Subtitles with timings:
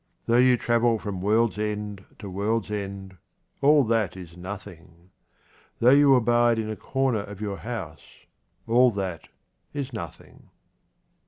[0.25, 3.17] Though you travel from world's end to world's end,
[3.61, 5.11] all that is nothing.
[5.77, 8.01] Though you abide in a corner of your house,
[8.65, 9.27] all that
[9.75, 10.49] is nothing.